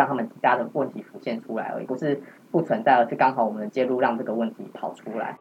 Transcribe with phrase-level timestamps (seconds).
[0.00, 2.18] 让他们家的问题浮现出来而已，不是
[2.50, 5.36] 不存在，而是刚好我们的介入让这个问题跑出来。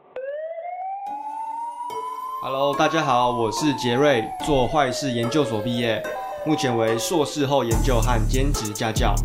[2.43, 6.03] Hello，大家好，我是杰瑞，做坏事研究所毕业，
[6.45, 9.15] 目前为硕士后研究和兼职家教，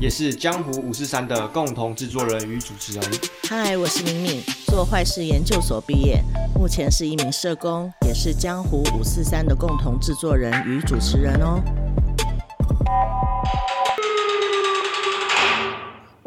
[0.00, 3.04] 也是江湖五四三的共同制作人与主持人。
[3.48, 6.20] 嗨，我是敏敏，做坏事研究所毕业，
[6.58, 11.62] 目前是一名社工，也是江湖五四三的共同制作人与主持人哦。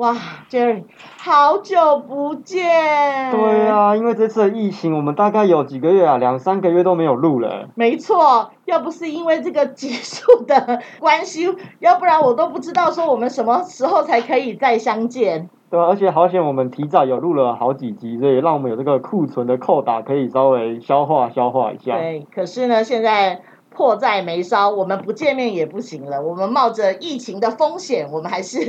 [0.04, 0.14] 哇
[0.50, 0.84] ，Jerry，
[1.18, 3.32] 好久不见。
[3.32, 7.70] 对啊，因为这次的疫情，我们大概有几个月啊，两三个月都没有录了。
[7.76, 11.48] 没错，要不是因为这个集数的关系，
[11.80, 15.50] 要不然我都不知道说我们什么时候才可以再相见。
[15.70, 21.98] 对啊，而且好险我们提早有录了好几集，所以让我们有这个库存的扣打可以稍微消化消化一下。
[21.98, 23.40] 对，可是呢，现在。
[23.74, 26.22] 迫在眉梢，我们不见面也不行了。
[26.22, 28.60] 我们冒着疫情的风险，我们还是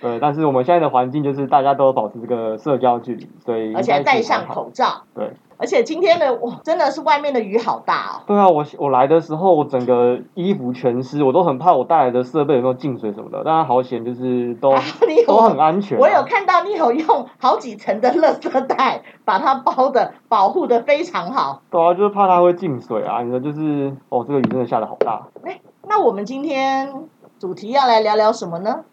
[0.00, 0.18] 对。
[0.20, 5.02] 但是我们现在的环境就是大家都保持这个社交距离，所以而且还戴上口罩。
[5.14, 5.30] 对。
[5.58, 8.22] 而且今天的哇，真的是外面的雨好大哦。
[8.26, 13.42] 对啊，我我来的时候，我整个衣服全湿，我都很怕我带来的设备有没有进水什么的。
[13.44, 14.82] 但是好险，就是都、啊、
[15.26, 16.00] 都很安全、啊。
[16.00, 21.62] 我有看到你有用好几层的垃圾袋把它包的保护的非常好。
[21.70, 23.22] 对啊，就是怕它会进水啊。
[23.22, 25.28] 你说就是哦，这个雨真的下的好大。
[25.44, 26.92] 哎，那我们今天
[27.38, 28.84] 主题要来聊聊什么呢？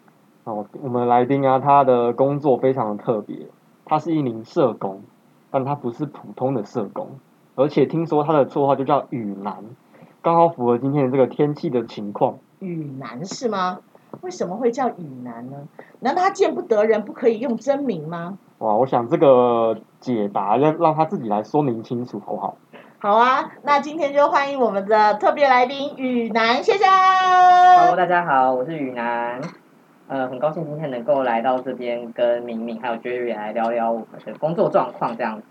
[0.44, 3.36] 哦，我们来宾啊，他的工作非常的特别，
[3.84, 5.02] 他是一名社工。
[5.50, 7.18] 但他不是普通的社工，
[7.56, 9.56] 而且听说他的绰号就叫雨男，
[10.22, 12.38] 刚好符合今天的这个天气的情况。
[12.60, 13.80] 雨男是吗？
[14.22, 15.56] 为什么会叫雨男呢？
[16.00, 18.38] 难道他见不得人，不可以用真名吗？
[18.58, 22.56] 哇，我想这个解答要让他自己来说明清楚，好不好？
[22.98, 26.86] 好啊，那今天就欢迎我们的特别来宾雨男先生。
[26.88, 29.40] Hello，大家好，我是雨男。
[30.10, 35.44] 呃，很高兴今天能够来到这边，跟敏敏还有 Jerry 来聊聊我们的工作状况这样子。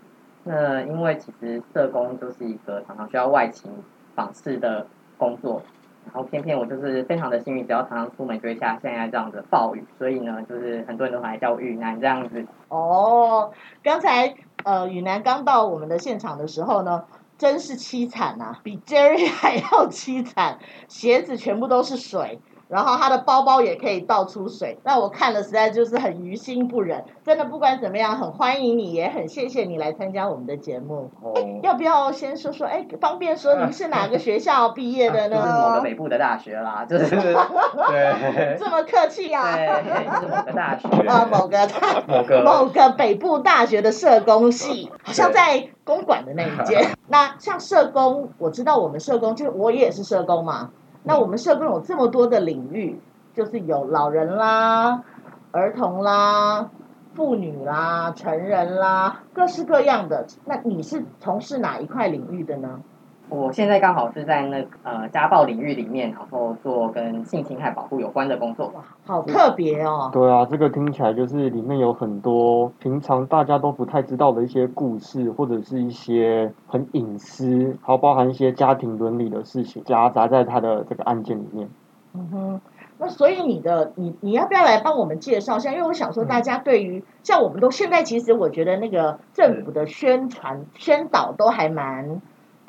[0.44, 3.70] 那因为其实社工就是一个常常需要外勤
[4.14, 5.62] 访视的工作，
[6.04, 12.44] 然后偏偏我就是非常的幸运，只要常常出门就会下现在这样的暴雨，所以呢，就是很多人都还叫我雨男这样子。
[12.68, 13.50] 哦，
[13.82, 14.34] 刚才
[14.64, 17.04] 呃雨男刚到我们的现场的时候呢，
[17.38, 22.38] 真是凄惨啊，比 Jerry 还要凄惨，鞋子全部都是水。
[22.70, 27.04] 然后他的包包也可以倒出水，那我看了实在就是很于心不忍。
[27.24, 31.10] 真的不管怎么样，很欢迎你，也很谢谢你来参加我们的节目。
[31.20, 32.66] 哦，要不要先说说？
[32.66, 35.36] 哎，方便说您是哪个学校毕业的呢？
[35.42, 39.56] 就是某个北部的大学啦， 就是对，这么客气啊？
[39.56, 46.90] 对，是某个大学 啊，某个大某个某个北部大学的社工系，好像在公馆的那一间。
[47.08, 50.70] 那像社工，我知道我们社工，就我也是社工嘛。
[51.02, 53.00] 那我们社工有这么多的领域，
[53.34, 55.02] 就是有老人啦、
[55.50, 56.70] 儿童啦、
[57.14, 60.26] 妇女啦、成人啦，各式各样的。
[60.44, 62.80] 那你是从事哪一块领域的呢？
[63.30, 68.66] 我现在刚好是在那呃家暴领域里面，然后做跟性侵害保护有关的工作。
[68.74, 70.10] 哇，好特别哦！
[70.12, 81.68] 对啊，这个听起来就是里面有很多平常大家都不太知道的一些故事，或者是一些很隐私，还有包含一些家庭伦理的事情夹杂在他的这个案件里面。
[82.12, 82.60] 嗯哼，
[82.98, 85.70] 那所以你的你你要不要来帮我们介绍一下？
[85.70, 92.20] 因为我想说，大家对于、嗯、像我们都现在其实我觉得那个政府的宣传宣导都还蛮。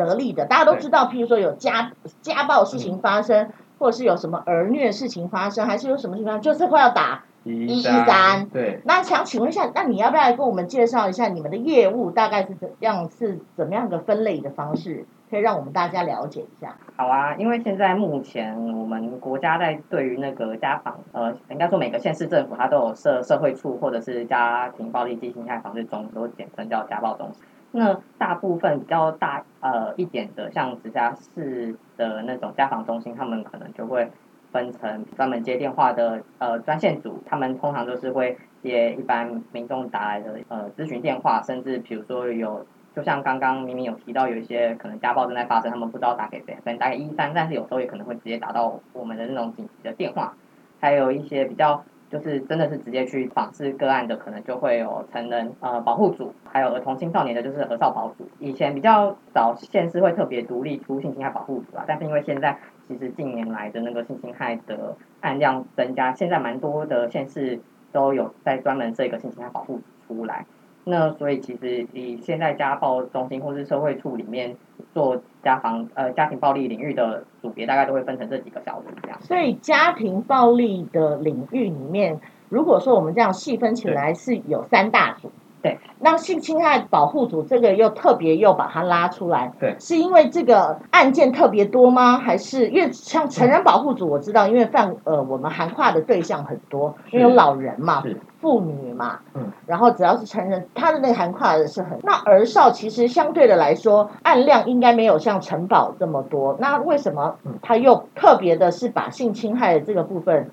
[0.06, 1.92] 得力的，大家都知道，譬如说有家
[2.22, 8.48] 家暴事情发生，嗯，或者是有什么儿虐事情发生，还是有什么情况，就是会要打一一三。
[8.50, 8.82] 对。
[8.86, 16.76] 那想请问一下，那你要不要来跟我们介绍一下你们的业务大概是怎样，是怎么样的分类的方式，可以让我们大家了解一下？
[16.96, 27.42] 好啊，因为现在目前我们国家在对于那个家访，呃，应该说每个县市政府它都有设社会处或者是家庭暴力及性侵害防治中，都简称叫家暴中心。
[27.74, 34.12] 那大部分比较大呃一点的，像直辖市的那种家访中心，他们可能就会
[34.52, 50.36] 分成专门接电话的呃专线组，他们通常都是会接一般民众打来的呃咨询电话，甚至比如说有，就像刚刚明明有提到有一些可能家暴正在发生，他们不知道打给谁，可能打给一三，但是有时候也可能会直接打到我们的那种紧急的电话，
[50.82, 51.84] 还有一些比较。
[52.12, 58.28] 就是真的是直接去访视个案的，可能就会有成人呃保护组，还有儿童青少年的，就是儿少保组。
[58.40, 67.62] 以前比较早县市会特别独立出性侵害保护组啊，但是因为现在其实近年来的那个性侵害的案量增加，现在蛮多的县市
[67.94, 70.46] 都有在专门设一个性侵害保护组出来。
[70.84, 74.56] 那所以其实以现在家暴中心或是社会处里面
[74.94, 79.22] 做家防呃家庭暴力领域的组别，大概都会分成这几个小组这样。
[79.22, 82.20] 所以家庭暴力的领域里面，
[82.50, 85.32] 如果说我们这样细分起来，是有三大组。
[85.62, 92.18] 对，那性侵害保护组这个又特别又把它拉出来，对，是因为这个案件特别多吗？
[92.18, 98.04] 还是因为像成人保护组，我知道，因为犯呃我们涵跨的对象很多，因为有老人嘛，
[98.40, 102.00] 妇女嘛，嗯，然后只要是成人，他的那个涵盖的是很。
[102.02, 106.58] 那儿少其实相对的来说，案量应该没有像城堡这么多。
[106.60, 110.50] 那为什么他又特别的是把性侵害的这个部分？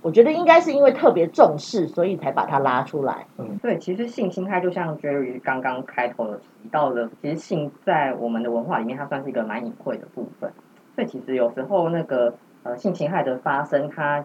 [0.00, 3.26] 我觉得应该是因为特别重视，所以才把它拉出来。
[3.36, 10.52] 嗯，对，其实性侵害就像 Jerry 刚刚开头提到的，其实性在我们的文化里面，它算是一个蛮隐晦的部分。
[10.94, 14.24] 所以其实有时候那个呃性侵害的发生，它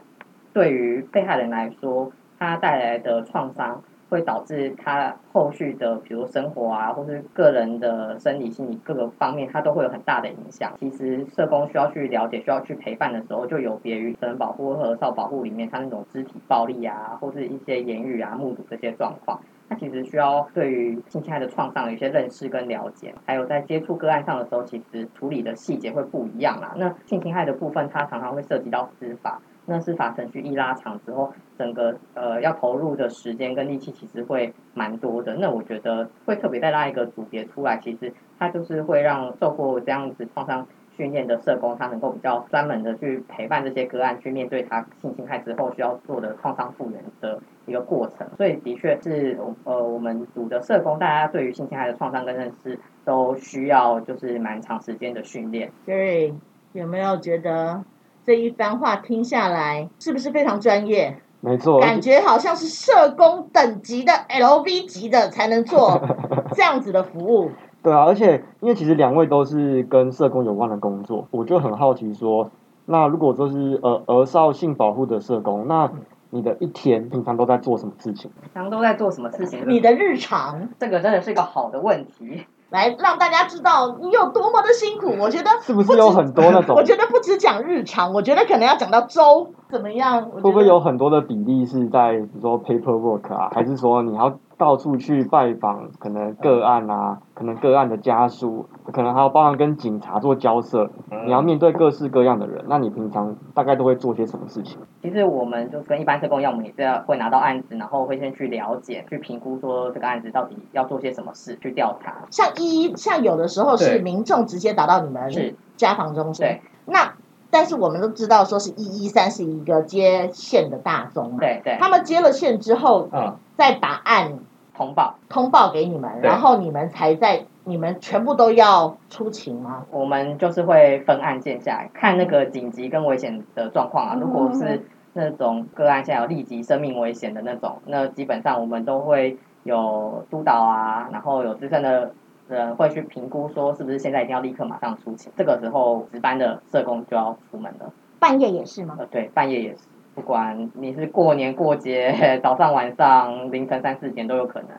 [0.54, 3.82] 对于被害人来说，它带来的创伤。
[4.14, 10.72] 会导致他后续的，比如生活啊，或是个人的生理、心理各个方面，他都会有很大的影响。
[10.80, 19.40] 其实社工需要去了解、需要去陪伴的时候，就有别于成人保护和少保护里面他那种肢体暴力啊，或是一些言语啊、目睹这些状况。
[19.68, 26.76] 他其实需要对于性侵害的创伤有一些认识跟了解，还有在接触个案上的时候，其实处理的细节会不一样啦。
[26.78, 29.42] 那性侵害的部分，它常常会涉及到司法。
[29.66, 35.36] 那司法程序一拉长之后，整个呃要投入的时间跟力气其实会蛮多的。
[35.36, 40.68] 那我觉得会特别再拉一个组别出来，其实它就是会让受过这样子创伤
[40.98, 48.28] 训练的社工，他能够比较专门的去陪伴这些个案，去面对他性侵害之后需要做的创伤复原的一个过程。
[48.38, 55.72] 所以的确是呃我们组的社工，大家对于性侵害的创伤跟认识都需要就是蛮长时间的训练。
[55.86, 56.34] 对，
[56.74, 57.84] 有没有觉得？
[58.26, 61.18] 这一番话听下来，是不是非常专业？
[61.42, 66.02] 没错，感觉好像是社工等级的 LV 级的才能做
[66.56, 67.52] 这样子的服务。
[67.82, 72.50] 对啊，而且因为其实两位都是跟社工有关的工作，我就很好奇说，
[72.86, 75.92] 那如果说是呃儿少性保护的社工，那
[76.30, 78.32] 你的一天平常都在做什么事情？
[78.42, 79.66] 平常都在做什么事情？
[79.68, 82.46] 你的日常，这个真的是一个好的问题。
[82.74, 86.74] 来让大家知道你有多么的辛苦，我觉得是不是有很多那种？
[86.76, 90.24] 我觉得不止讲日常，我觉得可能要讲到周怎么样？
[90.32, 94.38] 会不会有很多的比例是在比如说 paperwork 啊，还是说你要？
[94.64, 100.90] 到处去拜访，可能个案啊，可能个案的家属，可能还要帮忙跟警察做交涉。
[101.26, 104.78] 你要面对各式各样的人，那你平常大概都会做些什么事情？
[105.02, 112.20] 其实我们就跟一般社工一样，我们也是要会拿到案子，然后会先去了解、去评估，说这个案子到底要做些什么事，去调查。
[112.30, 115.30] 像一像有的时候是民众直接打到你们
[115.76, 116.62] 家访中心，对。
[116.86, 117.16] 那
[117.50, 121.76] 但是我们都知道，说是一一三是一个接线的大宗，对对。
[121.82, 124.40] 他们接了线之后，嗯，再把案。
[124.76, 129.86] 通报通报给你们，然后你们才在你们全部都要出勤吗？
[129.92, 134.18] 我们就是会分案件下来看那个紧急跟危险的状况啊。
[134.20, 142.14] 如果是那种个案现在有立即生命危险的那种，那基本上我们都会有督导啊，然后有资深的
[142.50, 145.32] 人会去评估说是不是现在一定要立刻马上出勤。
[145.38, 147.94] 这个时候值班的社工就要出门了。
[148.20, 148.96] 半夜也是吗？
[148.98, 149.84] 呃，对，半夜也是。
[150.16, 154.70] 不管你是过年过节， 早上晚上凌晨三四点都有可能。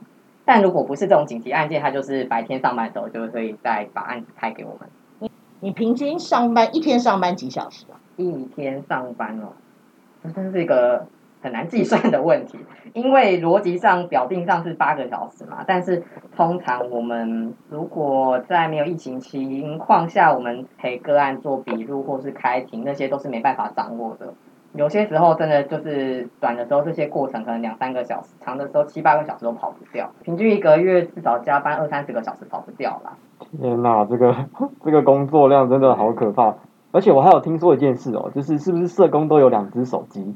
[0.44, 4.88] 但如果不是这种紧急案件，他就是白天上班的时候就会再把案子派给我们。
[5.20, 7.96] 你你平均上班一天上班几小时啊？
[8.16, 9.54] 一天上班哦，
[10.22, 11.06] 这真是一个
[11.40, 12.58] 很难计算的问题，
[12.92, 15.64] 因为逻辑上表定上是八个小时嘛。
[15.66, 16.04] 但是
[16.36, 24.34] 通常我们如果在没有疫情情况下，我们陪个案做笔录或是开庭，那些都是没办法掌握的。
[24.74, 30.10] 有些时候真的就是短的时候，这些过程可能两三个小时；长的时候七八个小时都跑不掉。
[30.22, 33.12] 平均一个月至少加班二三十个小时跑不掉啦。
[33.58, 34.34] 天哪，这个
[34.84, 36.54] 这个工作量真的好可怕！
[36.90, 40.34] 而且我还有听说一件事哦，就是是不是社工都有两只手机，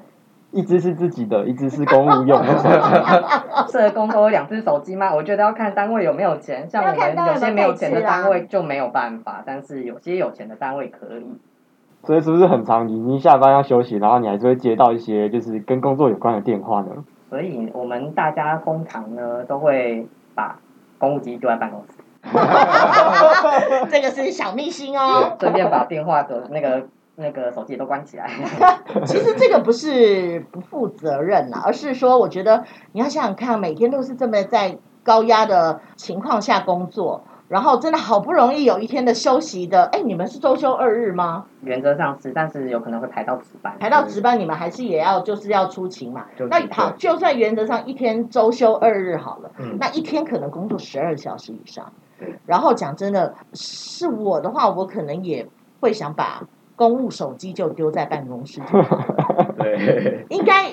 [0.51, 3.71] 一只是自己的，一只是公务用的手机。
[3.73, 5.15] 社工都有两只手机吗？
[5.15, 11.27] 我觉得要看单位有没有钱，像我们有些没有钱的单位就没有办法，但是有些有钱的单位可以。
[12.05, 12.89] 所以是不是很长？
[12.89, 16.89] 你你下班要休息，然后你还是会接到一些就是跟工作有关的电话呢？
[17.29, 20.59] 所以我们大家通常呢都会把
[20.97, 21.89] 公务机丢在办公室。
[23.91, 25.37] 这个是小秘辛哦。
[25.39, 26.87] 顺便把电话的那个
[27.17, 28.31] 那个手机都关起来。
[29.05, 37.25] 其实这个不是不负责任啦，而是说我觉得你要想想看，每天都是这么在高压的情况下工作。
[37.49, 41.47] 然后真的好不容易有一天的休息的，哎，你们是周休二日吗？
[41.63, 43.75] 原则上是，但是有可能会排到值班。
[43.79, 46.27] 排到值班，你们还是也要就是要出勤嘛？
[46.37, 51.93] 就是、那好，就算原则上一天周休二日好了，嗯、那一天可能工作十二小时以上。
[52.47, 55.49] 然后讲真的，是我的话，我可能也
[55.81, 56.43] 会想把
[56.77, 58.61] 公务手机就丢在办公室。
[59.57, 60.27] 对。
[60.31, 60.73] 应该。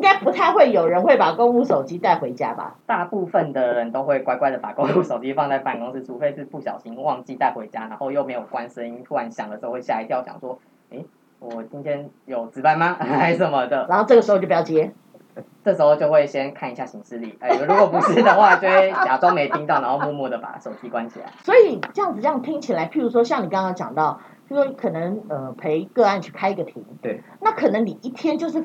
[0.00, 2.76] 应该不太会有人会把公务手机带回家吧？
[2.86, 11.04] 大部分的人都会乖乖的把公务手机放在办公室，除非是不小心忘记带回家，然后又没有关声音，突然响的时候会吓一跳，想说：“诶，
[11.38, 12.96] 我今天有值班吗？
[12.98, 14.90] 还是什么的？”然后这个时候就不要接，
[15.62, 21.26] 这时候就会先看一下行事历，哎，如果不是的话，就会假装没听到，然后默默的把手机关起来。
[21.44, 28.64] 所以这样子这样听起来，譬如说像你刚刚讲到，就说可能呃陪个案去开一个庭，对，那可能你一天就是。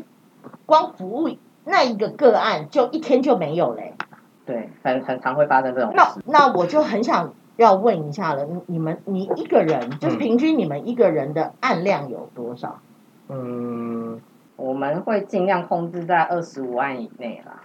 [0.65, 1.29] 光服务
[1.63, 3.93] 那一个个案，就一天就没有嘞。
[4.45, 5.95] 对，很很常会发生这种事。
[5.97, 12.79] 那那我就很想要问一下了，你们你一个人，就是平均你们一个人的案量有多少？
[13.29, 14.21] 嗯，
[14.55, 17.63] 我们会尽量控制在二十五案以内啦，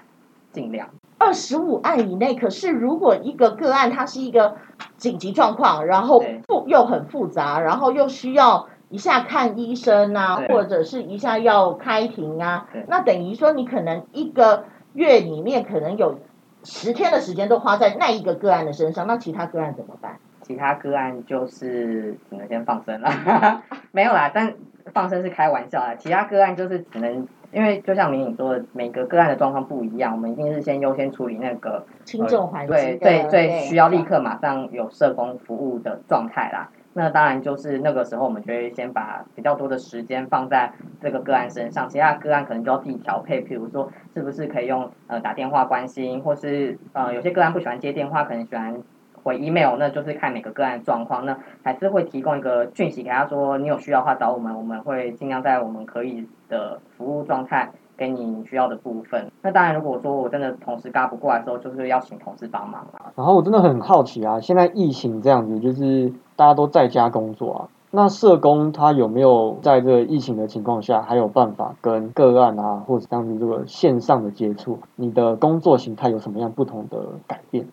[0.50, 0.88] 尽量。
[1.18, 4.56] 二十五案以内，可是如果一个个案它是一个
[4.96, 8.69] 紧急状况，然后复又很复杂，然后又需要。
[8.90, 16.18] 一下看医生啊，或者是一下要开庭啊，那等于说你可能一个月里面可能有
[16.64, 20.18] 十天的时间都花在那一个个案的身上，那其他个案怎么办？
[20.42, 24.54] 其他个案就是只能先放生了， 没有啦，但
[24.92, 25.94] 放生是开玩笑啦。
[25.96, 36.68] 其他个案就是只能，因为就像明颖说的，每个个案的状况不一样，我们一定是先优先处理那个轻重缓急、呃、对对最需要立刻马上有社工服务的状态啦。
[36.92, 48.82] 那当然就是那个时候，我们就会先把比较多的时间放在这个个案身上，其他个案可能就要自己调配，比如说是不是可以用呃打电话关心，或是呃有些个案不喜欢接电话，可能喜欢
[49.22, 57.70] 回 email，那就是看每个个案的状况，那还是会提供一个讯息给他说，你有需要的话找我们，我们会尽量在我们可以的服务状态。
[58.00, 59.30] 给你需要的部分。
[59.42, 63.12] 那当然，如果说我真的同时嘎不过来的时候，就是要请同事帮忙啊。
[63.14, 74.78] 然后我真的很好奇啊，现在疫情这样子，就是大家都在家工作啊，那社工他有没有在这个疫情的情况下，还有办法跟个案啊，或者像是这个线上的接触？
[74.96, 77.66] 你的工作形态有什么样不同的改变？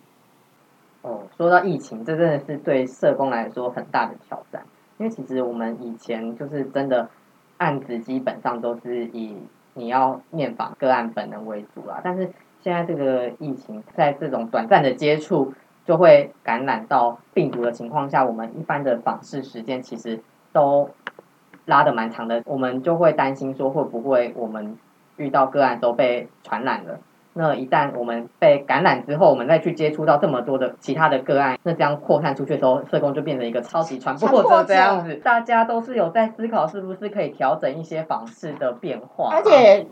[1.01, 4.63] 哦，说到疫情，这真的是对社工来说很大的挑战，
[4.97, 7.07] 因为其实我们以前就是真的
[7.55, 9.37] 案子基本上都是以。
[9.79, 12.31] 你要面访个案本人为主啦，但是
[12.63, 15.53] 现在这个疫情，在这种短暂的接触
[15.87, 20.19] 就会感染到病毒的情况下，我们一般的访视时间其实
[20.51, 20.89] 都
[21.65, 24.77] 拉的蛮长的，我们就会担心说会不会我们
[25.15, 26.99] 遇到个案都被传染了。
[27.33, 35.15] 那一旦我们被感染之后，我们再去接触到这么多的其他的个案，那这样扩散出去的时候，社工就变成一个超级传播者这样子。
[35.23, 39.29] 大家都是有在思考，是不是可以调整一些访视的变化。
[39.31, 39.85] 而且，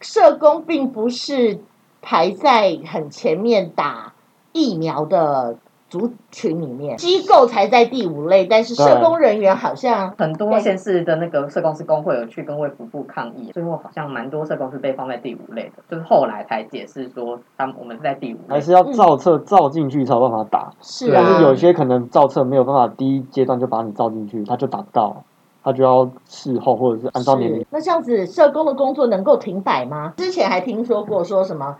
[0.00, 1.60] 社工并不是
[2.00, 4.14] 排在很前面打
[4.52, 5.56] 疫苗的。
[5.90, 25.24] 族群里面，机构才在第五类，但是社工人员好像很多县市的那个社工师工会有去跟卫福部抗议，最后好像蛮多社工是被放在第五类的，就是后来才解释说他们我们是在第五类，还是要照册照进去才有办法打，是啊，但是有些可能照册没有办法第一阶段就把你照进去，他就打不到，
[25.64, 27.66] 他就要事后或者是按照年龄。
[27.70, 30.14] 那这样子社工的工作能够停摆吗？
[30.18, 31.78] 之前还听说过说什么？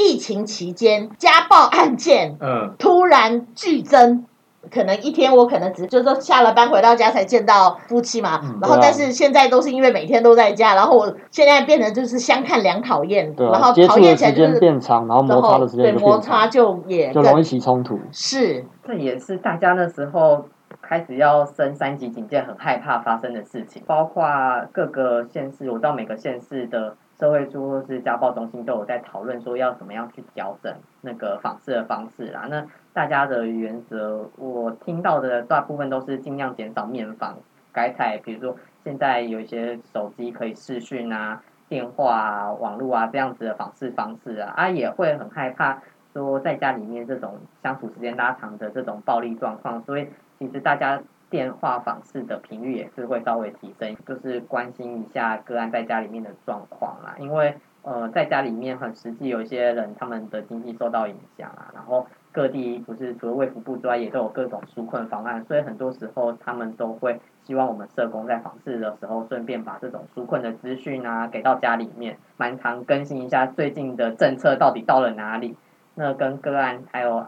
[0.00, 2.74] 疫情期间，家暴案件嗯。
[2.78, 4.24] 突然剧增，
[4.70, 18.64] 可能一天我可能只就是说下了班回到家才见到夫妻嘛，嗯、然后但是现在都是因为每天都在家，然后我现在变成就是相看两讨厌，对啊、然后讨厌起来就是变长，然后摩擦的时间对摩擦就也就容易起冲突，是。
[18.86, 20.46] 这也是大家那时候
[20.80, 24.24] 开始要升三级警戒，很害怕发生的事情，包括
[24.72, 26.94] 各个县市，我知道每个县市的。
[27.20, 32.46] 社会处或是家暴中心都有在讨论说要怎么样去调整那个访视的方式啦。
[32.48, 37.36] 那大家的原则，我听到的大部分都是尽量减少面访，
[37.72, 45.82] 改采比如说现在有一些手机可以视讯啊、电话啊、网络啊这样子的访视方式啊，啊也会很害怕
[46.14, 50.08] 说在家里面这种相处时间拉长的这种暴力状况，所以
[50.38, 51.02] 其实大家。
[51.30, 57.14] 电话访视的频率也是会稍微提升，就是关心一下个案在家里面的状况啦。
[57.18, 75.56] 因为呃，在家里面很实际，有一些人他们的经济受到影响啊，然后各地不是除了卫福部之外，也都有各种纾困方案，所以很多时候他们都会希望我们社工在访视的时候，顺便把这种纾困的资讯啊给到家里面，蛮常更新一下最近的政策到底到了哪里。
[75.94, 77.26] 那跟个案还有。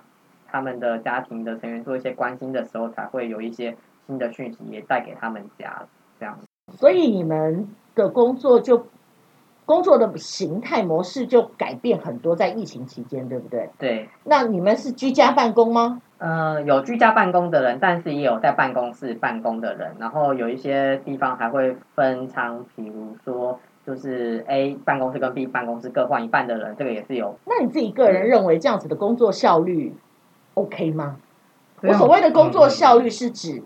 [0.55, 3.75] 他们的家庭的成员做一些关心的时候，才会有一些
[4.07, 5.87] 新的讯息也带给他们家
[6.19, 6.39] 这样。
[6.73, 8.87] 所以你们的工作就
[9.65, 13.71] 工作的形态模式就改变很多，在疫情期间，对不对？
[13.79, 14.09] 对。
[14.25, 16.01] 那你们是居家办公吗？
[16.19, 19.97] 呃，有居家办公的人，但是也有在办公室办公的人。
[19.99, 27.37] 然后有一些地方还会分仓，比如说就是 A 办公室跟 B 办公室各换一半的人，这个也是有。
[27.45, 29.95] 那你自己个人认为这样子的工作效率
[30.55, 31.17] OK 吗？
[31.83, 33.63] 我所谓的工作效率是指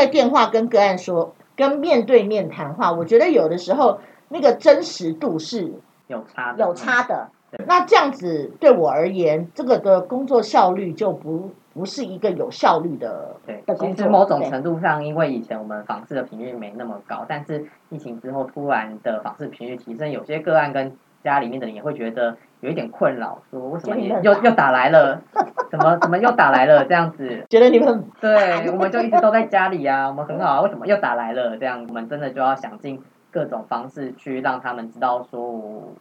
[0.00, 1.34] 在电话跟个案说。
[1.56, 5.74] 跟面对面谈话，我觉得有的时候那个真实度是
[6.06, 7.28] 有差有差的。
[7.50, 13.36] 对那这样子对我而言，这个的工作效率就不不是一个有效率的。
[13.44, 25.20] 对，其实某种程度上，因为以前我们访视的频率没那么高，但是疫情之后突然的访视频率提升，有些个案跟家里面的人也会觉得有一点困扰，说为什么你又又打来了？
[25.70, 26.84] 怎么怎么又打来了？
[26.84, 31.56] 这样子，觉得你们对，我们就一直都在家里啊，我们很好啊，为什么又打来了？
[31.56, 33.00] 这样，我们真的就要想尽
[33.30, 35.40] 各种方式去让他们知道说，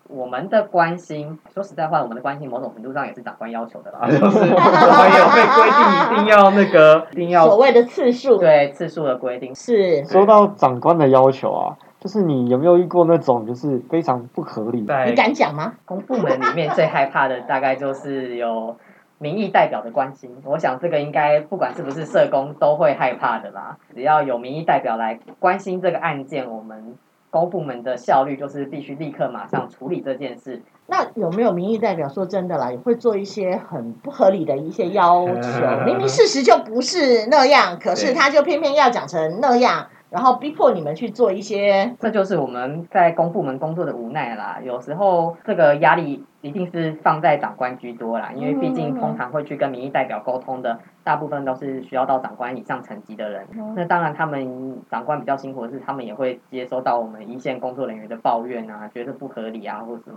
[0.07, 7.29] 我们的关心，说实在话，我们的关心某种程度上也是长官要求的啦，就是我们有被规定一定要那个，一定。
[7.29, 9.53] 要所谓的次数，对次数的规定。
[9.53, 10.03] 是。
[10.05, 14.79] 说到长官的要求啊，就是你有没有遇过那种就是非常不合理？
[14.79, 15.73] 你敢讲吗？
[15.85, 18.77] 公部门里面最害怕的大概就是有。
[19.21, 23.75] 民意代表的关心，我想这个应该不管是不是社工都会害怕的啦。
[23.93, 26.95] 只要有民意代表来关心这个案件，我们
[27.29, 30.61] 公部门的效率就是必须立刻马上处理这件事。
[30.87, 35.59] 那有没有民意代表说真的啦，也会做一些很不合理的一些要求？
[35.85, 39.87] 明明事实就不是那样，可是他就偏偏要讲成那样。
[40.09, 44.59] 然后逼迫你们去做一些，这就是我们在公部门工作的无奈啦。
[44.63, 53.45] 有时候这个压力一定是放在长官居多啦，因为毕竟通常会去跟民意代表沟通的，大部分都是需要到长官以上层级的人。
[53.75, 60.15] 那当然，他们长官比较辛苦的是，他们也会接收到我们一线工作人员的抱怨啊，觉得不合理啊，或什么。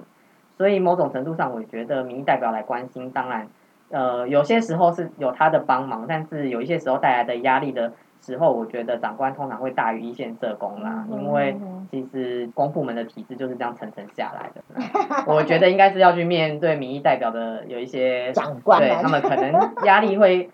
[0.56, 3.46] 所以某种程度上，我觉得民意代表来关心，当然，
[3.90, 7.92] 呃，有些时候是有他的帮忙，但是有一些时候带来的压力的。
[8.24, 11.56] 时候，我觉得长官通常会大于一线社工啦，因为
[11.90, 15.24] 其实公部门的体制就是这样层层下来的。
[15.26, 19.52] 我觉得应该是要去面对民意代表的有一些长官，对他们可能
[19.84, 20.48] 压力会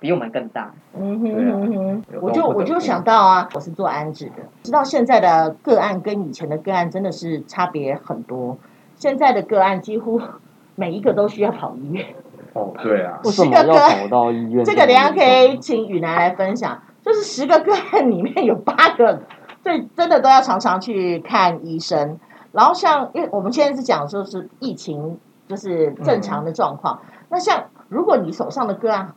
[0.00, 0.72] 比我们更大。
[0.98, 8.56] 嗯哼哼哼，我就我就想到啊，我是做安置的，知道现在的个案跟以前的个案真的是差别很多。
[8.96, 10.20] 现在的个案几乎
[10.74, 12.06] 每一个都需要跑医院。
[12.54, 14.64] 哦，对啊，为什么要跑到医院？
[14.64, 16.80] 这个等下可以请雨楠来分享。
[17.04, 19.22] 就是十个个案里面有八个，
[19.62, 22.18] 所以真的都要常常去看医生。
[22.52, 27.00] 然后像，因为我们现在是讲说是疫情，就是正常的状况。
[27.02, 29.12] 嗯、那像如果你手上的个案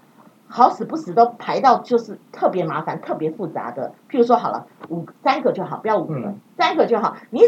[0.48, 7.16] 好死不死都排到就是特别麻烦、特别复杂的，譬如说好了，五三个就好，不要五个，嗯、三个就好。
[7.30, 7.42] 你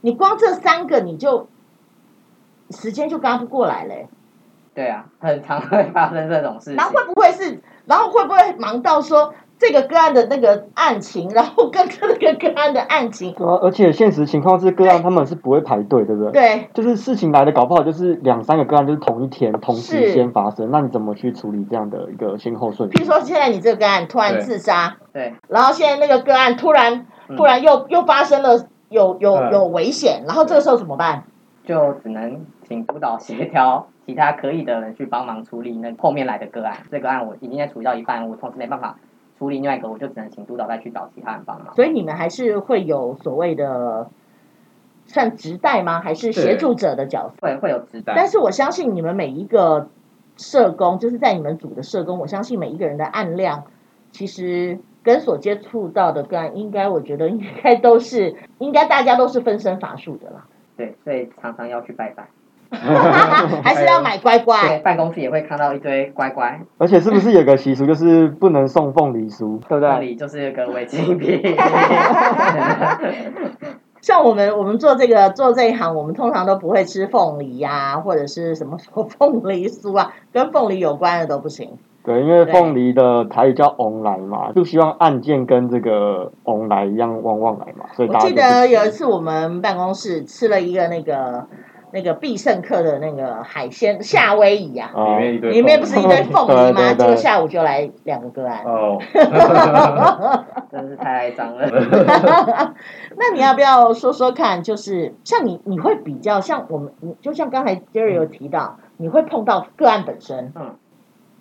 [0.00, 1.46] 你光这三个你就
[2.70, 4.08] 时间就赶不过来嘞。
[4.74, 6.76] 对啊，很常会发生这种事情。
[6.76, 7.62] 然后会不会是？
[7.84, 9.34] 然后会不会忙到说？
[9.58, 16.32] 这个个案的那个案情，然后跟这个个案的案情，对啊，而且现实情况是个案他们是不会排队，对不对？
[16.32, 22.96] 对，就是事情来的搞不好就是两三个个案就是同一天同时先发生，那你怎么去处理这样的一个先后顺序？
[22.96, 31.24] 比如说现在你这个个案突然自杀，对，然后现在那个个案突然突然又又发生了有有有危险，然后这个时候怎么办？
[31.64, 36.76] 就只能请督导协调其他可以的人去帮忙处理那后面来的个案。
[36.90, 38.96] 这个案我已经在处理到一半，我同时没办法。
[39.38, 41.74] 处理另外一个，我就只能请督导再去找其他人帮忙。
[41.74, 44.08] 所以你们还是会有所谓的
[45.06, 46.00] 算直代吗？
[46.00, 47.34] 还是协助者的角色？
[47.40, 48.14] 会会有直代。
[48.16, 49.88] 但是我相信你们每一个
[50.36, 53.64] 社工，就是在你们组的社工，我相信每一个人的案量，
[54.12, 60.46] 其实跟所接触到的个案，应该我觉得应该都是，应该大家都是分身乏术的啦。
[60.76, 62.28] 对，所以常常要去拜拜。
[63.62, 64.60] 还是要买乖乖。
[64.68, 66.60] 对，办公室也会看到一堆乖乖。
[66.78, 69.88] 而且是不是有个习俗，就是不能送凤梨酥，对不对？
[69.90, 71.40] 凤梨就是一个违禁品。
[74.00, 78.76] 像我们，我们做这个做这一行，我们通常都不会吃凤梨呀、啊，或者是什么
[79.18, 81.70] 凤梨酥啊，跟凤梨有关的都不行。
[82.04, 88.26] 对，因为凤梨的台语叫“翁来”嘛，就希望案件跟这个“翁来”一样旺旺来嘛，所以大家。
[88.26, 91.46] 我记得有一次我们办公室吃了一个那个。
[91.94, 96.72] 那个必胜客的那个海鲜夏威夷啊，里面一堆，里面不是一堆凤梨。
[96.72, 96.92] 吗？
[96.92, 98.98] 结果下午就来两个个案，哦，
[100.72, 101.64] 真是太脏了。
[103.16, 104.60] 那你要不要说说看？
[104.60, 110.74] 就是像你，你会比较像我们，就像刚才 Jerry 有提到，你会碰到个案本身，嗯，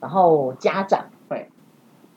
[0.02, 1.50] 然后家长会，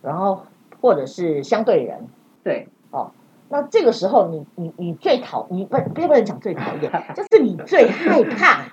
[0.03, 0.42] 然后
[0.83, 2.09] 或者是相对人，
[2.44, 3.12] 对，哦，
[3.48, 8.64] 那这个时候你你你最讨你不不不能讲最讨厌， 就是你最害怕，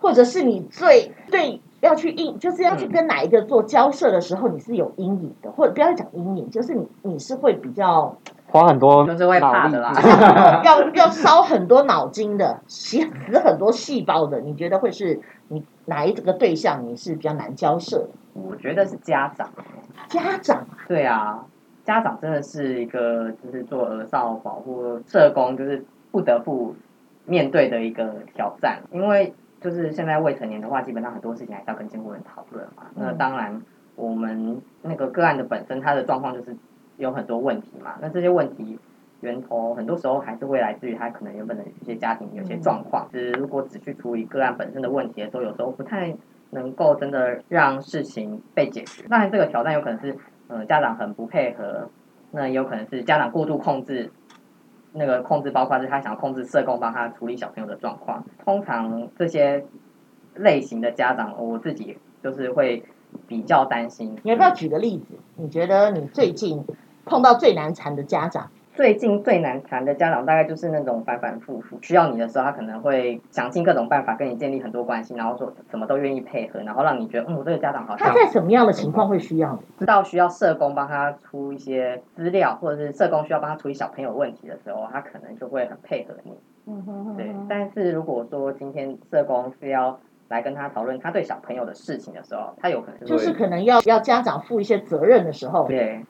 [0.00, 8.16] 或者是你最对要去应就是要去跟哪一个做交涉的时候，你是有阴影的，或者不要讲阴影，就是你你是会比较。
[8.48, 9.92] 花很多就是会怕的啦，
[10.64, 12.98] 要要烧很多脑筋的，死
[13.44, 14.40] 很多细胞的。
[14.40, 16.86] 你觉得会是你哪一个对象？
[16.86, 18.08] 你是比较难交涉的？
[18.34, 19.50] 我觉得是家长。
[20.08, 20.64] 家长？
[20.86, 21.44] 对啊，
[21.86, 26.74] 家长真的是一个就是做儿少保护社工，就是不得不
[27.24, 28.82] 面对的一个挑战。
[28.90, 32.82] 因为就是现在未成年的话，基本上很多事情还是要跟监护人讨论嘛。
[32.94, 33.62] 那当然，
[33.94, 36.54] 我们那个个案的本身，他的状况就是。
[36.98, 38.78] 有很多问题嘛，那这些问题
[39.20, 43.06] 源头很多时候还是会来自于他可能原本的一些家庭有些状况。
[43.12, 46.16] 就是如果只去处理个案本身的问题的时候，有时候不太
[46.48, 49.06] 能够真的让事情被解决。
[49.10, 50.16] 当然，这个挑战有可能是
[50.48, 51.90] 呃家长很不配合，
[52.30, 54.10] 那也有可能是家长过度控制。
[54.92, 58.24] 那个控制包括是他想要控制社工帮他处理小朋友的状况。
[58.44, 59.66] 通常这些
[60.34, 62.84] 类型的家长，我自己就是会
[63.28, 64.16] 比较担心。
[64.22, 65.14] 你要不要举个例子？
[65.36, 66.64] 你觉得你最近？
[67.04, 78.06] 碰到最难缠的家长，最近最难缠的家长大概就是那种反反复复，需要你的时候，他可能会想尽各种办法跟你建立很多关系，然后说什么都愿意配合，然后让你觉得，嗯，我这个家长好像。
[78.06, 79.60] 他在什么样的情况会需要你？
[79.78, 86.38] 知道需要社工帮他出一些资料，或者是社工需要帮他处理小朋友问题的时候，他可能就会很配合你。
[86.66, 87.16] 嗯哼哼。
[87.16, 95.66] 对，但是如果说今天社工是要来跟他讨论他对小朋友的事情的时候，他有可能就，就是可能要要家长负一些责任的时候。
[95.66, 96.04] 对。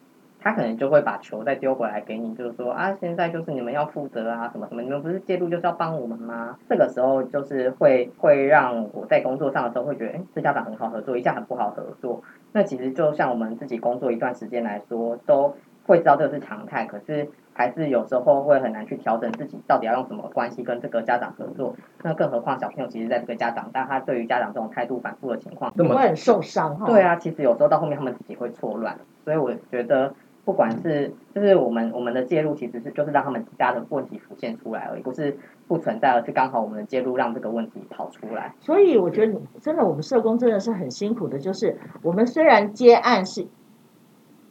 [0.47, 6.57] 他可能就会把球再丢回来给你，就是说啊，现在就是你们要负责啊，什么什么，你们不是介入就是要帮我们吗？
[6.69, 12.23] 这个时候就是会会让我在工作上的时候会觉得，哎，这家长很好合作，一下很不好合作。
[12.53, 21.75] 那其实就像我们自己工作一段时间来说，都会知道这是常态，可是还是有时候会很难去调整自己到底要用什么关系跟这个家长合作。
[22.05, 26.87] 那更何况小朋友其实在这个家长，但他对于家长这种态度反复的情况，会很受伤哈。
[26.87, 30.15] 对啊，其实有时候到后面他们自己会错乱，所以我觉得。
[30.47, 38.55] 不管是就是我们我们的介入，其实是就是让他们家的问题浮现出来而已，不是不存在，而是刚好我们的介入让这个问题跑出来。
[38.61, 43.49] 所以我觉得真的，我们社工真的是很辛苦的，就是我们虽然接案是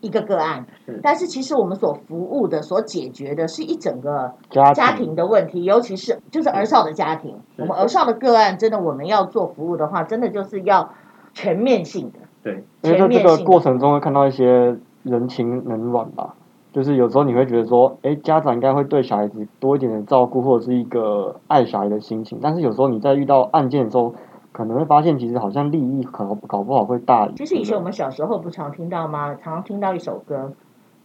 [0.02, 0.66] 一个个案，
[1.02, 7.40] 但是其实我们所服务的、所解决的是一整个家庭的问题，尤其是就是儿少的家庭。
[7.56, 10.94] 我们儿少的个案，真的我们要做服务的话，真的就是要
[11.34, 12.20] 全面性的。
[12.44, 14.76] 对，因为在这个过程中会看到一些。
[15.06, 16.34] 人情冷暖吧，
[16.74, 22.40] 就是有时候你会觉得说，哎，家长应该会对小孩子多一点的照顾，或者是一个爱小孩的心情。
[22.42, 24.16] 但是有时候你在遇到案件的时候，
[24.52, 27.30] 可能会发现，其实好像利益可能搞不好会大。
[27.36, 29.36] 其实以前我们小时候不常听到吗？
[29.36, 30.54] 常听到一首歌，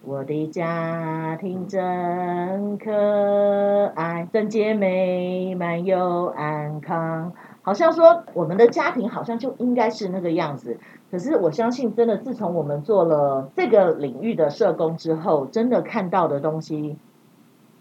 [0.02, 7.32] 我的家庭真可爱，真洁美满又安康。
[7.70, 10.76] 好像说我们的家庭好像就应该是那个样子，
[11.08, 16.96] 可是我相信真的，自从我们做了这个领域的社工之后，真的看到的东西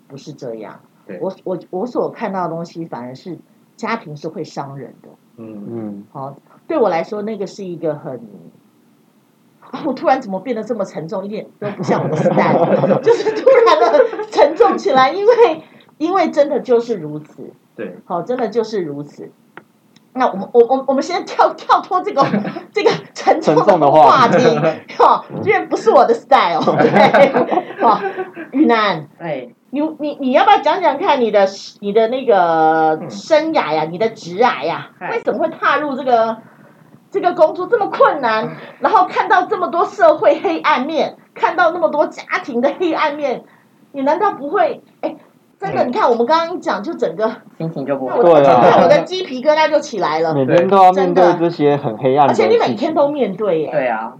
[0.07, 0.81] 不是这样。
[1.07, 3.39] 对我我我所看到的东西反而是
[3.75, 5.09] 家庭是会伤人的。
[5.37, 6.05] 嗯嗯。
[6.11, 6.35] 好，
[6.67, 8.21] 对我来说那个是一个很，
[9.61, 12.53] 啊，我突然怎么变得这么沉重，一点都不像我的时代，
[13.01, 15.63] 就是突然的沉重起来，因为
[15.97, 17.51] 因为真的就是如此。
[17.75, 17.97] 对。
[18.05, 19.31] 好，真的就是如此。
[20.19, 22.21] 那我们我我我们先跳 跳脱这个
[22.73, 24.37] 这个 沉重的话题，
[24.99, 27.99] 哈，因为不是我的 style，对，好，
[28.51, 31.47] 宇南，哎，你你你要不要讲讲看你的
[31.79, 36.37] 你的那个生涯呀，你的职涯呀，为什么会踏入这个
[37.09, 38.57] 这个工作这么困难？
[38.79, 43.45] 然后看到这么多社会黑暗面，看到那么多家庭的黑暗面，
[43.93, 45.15] 你难道不会哎？
[45.59, 48.21] 真的，你看我们刚刚一讲，就整个心情就不好。
[48.21, 50.33] 对啊，我的鸡皮疙瘩就起来了。
[50.33, 52.31] 每天都要面对这些很黑暗的。
[52.31, 53.69] 而且你每天都面对耶。
[53.69, 54.13] 对啊。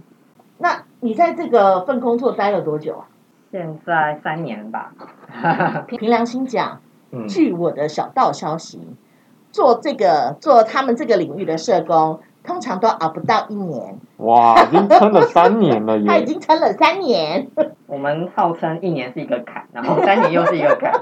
[0.58, 3.08] 那你在这个份工作待了多久啊？
[3.50, 4.92] 现在三年吧。
[5.88, 6.80] 凭良心讲，
[7.26, 8.78] 据我的小道消息，
[9.50, 13.98] 做这个做他们这个领域的社工，通常都熬不到一年。
[14.18, 16.04] 哇，已经撑了三年了耶！
[16.06, 17.48] 他已经撑了三年。
[17.90, 20.92] 我们号称一年是一个坎，然后三年又是一个坎，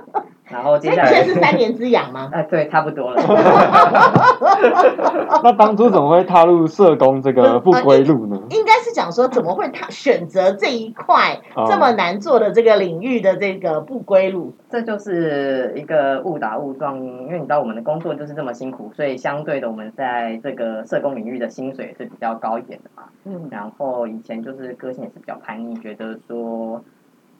[0.51, 2.31] 然后接下来是三年之痒吗？
[2.33, 3.21] 呃， 对，差不多了。
[5.43, 8.41] 那当初怎么会踏入社工这个不归路呢？
[8.51, 14.55] 应该是讲说，怎么会他选择这一块这么难做的这个领域的这个不归路？
[14.71, 23.05] 这就是一个误打误撞，因为你知道我们的工作就是这么辛苦，所以相对的我们在这个社工领域的薪水是比较高一点的嘛。
[23.25, 26.83] 嗯，然后以前就是个性也是比较叛逆，觉得说。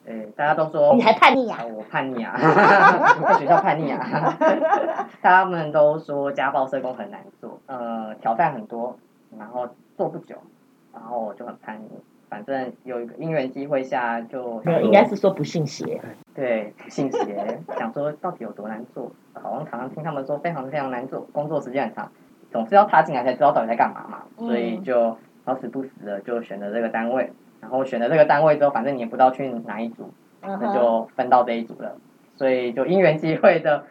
[0.09, 1.63] 对，大家都说你还叛逆啊？
[1.71, 2.33] 我叛逆啊，
[3.27, 4.35] 在学校叛逆啊。
[5.21, 8.97] 他们都说家暴社工很难做，呃，挑战很多，
[9.37, 10.35] 然后做不久，
[10.91, 11.89] 然后我就很叛逆。
[12.27, 16.01] 反正有一个因缘机会下就，没有，应该是说不信邪。
[16.33, 19.11] 对，不信邪，想说到底有多难做？
[19.33, 22.11] 好像常常听他们说非常非常难做，工作时间很长，
[22.51, 24.23] 总是要踏进来才知道到底在干嘛嘛。
[24.39, 27.31] 所以就好死不死的就选择这个单位。
[27.61, 31.95] 然后选了这个单位之后，反正你也不知道去哪一组，那就分到这一组了。
[32.35, 33.83] 所以就因缘际会的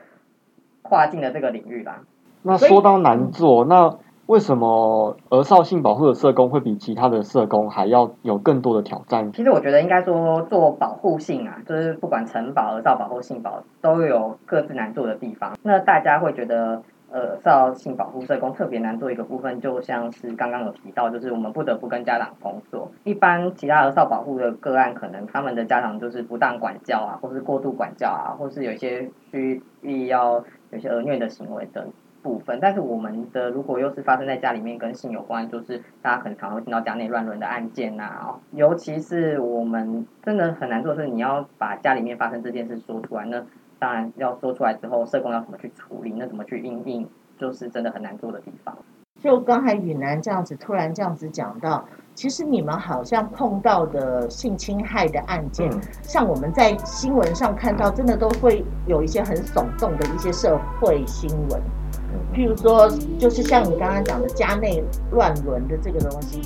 [0.83, 2.01] 跨进了这个领域吧。
[2.43, 9.33] 那说到难做，那为什么儿少性保护的社工会比其他的社工还要有更多的挑战？
[9.33, 15.57] 其实我觉得应该说做保护性啊，就是不管城保、儿少保护、性保都有各自难做的地方。
[15.63, 16.83] 那大家会觉得。
[17.11, 22.93] 呃，少性保护社工特别难做一个部分，就像是刚刚有提到，就是我们不得不跟家长工作。
[23.05, 31.87] 一般其他儿少保护的个案，可能他们的家长就是不当管教啊，或是过度管教啊，或是有一些需必要有些儿虐的行为的
[32.23, 32.59] 部分。
[32.61, 43.47] 但是我们的如果又是发生在家里面跟性有关，就是大家可能常会听到家内乱伦的案件啊，尤其是我们真的很难做是，你要把家里面发生这件事说出来呢。
[43.79, 48.77] 当然要说出来之后，社工要怎么去处理，那怎么去应应，就是真的很难做的地方。
[49.21, 61.61] 就刚才允男这样子突然这样子讲到，其实你们好像碰到的性侵害的案件，嗯、像我们在新闻上看到，真的都会有一些很耸动的一些社会新闻。
[62.13, 62.89] 嗯、譬如说，
[63.19, 66.41] 就是像你刚刚讲的家内乱伦的这个东西。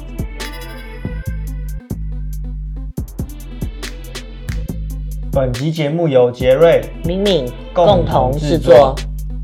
[5.34, 8.94] 本集节目由杰瑞、敏敏共同制作。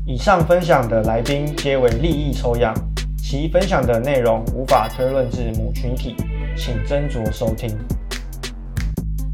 [0.05, 2.71] 以上分享的来宾皆为利益抽样，
[3.17, 6.15] 其分享的内容无法推论至母群体，
[6.55, 7.75] 请斟酌收听。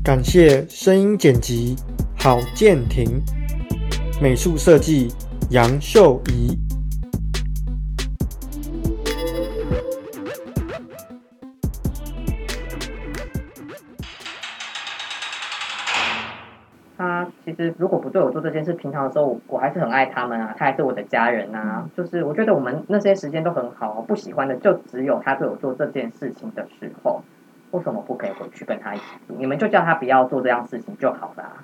[0.01, 1.75] 感谢声音剪辑
[2.17, 3.21] 郝建廷，
[4.21, 5.09] 美术设计
[5.49, 6.57] 杨秀仪。
[17.55, 21.89] 实如果不对我做这件事，平常的时候我还是很爱他们啊，他还是我的家人啊。
[21.95, 27.21] 就是我觉得我们那些时间都很好，不喜欢的就只有他对我做这件事情的时候，
[27.71, 29.35] 为什么不可以回去跟他一起住？
[29.37, 31.63] 你们就叫他不要做这样事情就好了。